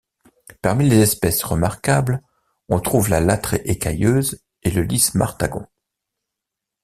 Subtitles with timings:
[0.63, 2.23] Parmi les espèces remarquables,
[2.69, 5.67] on trouve la Lathrée écailleuse et le Lis martagon.